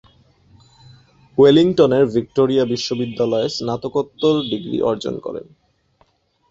ওয়েলিংটনের 1.37 2.03
Victoria 2.05 2.63
বিশ্ববিদ্যালয়ে 2.65 3.47
স্নাতকোত্তর 3.49 4.35
degree 4.51 4.77
অর্জন 4.81 5.15
করেন। 5.19 5.45